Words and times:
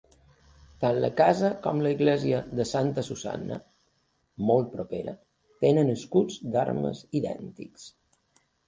Tant 0.83 0.95
la 1.03 1.09
casa 1.19 1.51
com 1.65 1.83
l'església 1.87 2.39
de 2.61 2.67
Santa 2.69 3.05
Susanna, 3.11 3.61
molt 4.51 4.75
propera, 4.75 5.17
tenen 5.69 5.97
escut 5.99 6.37
d'armes 6.57 7.09
idèntic. 7.23 7.89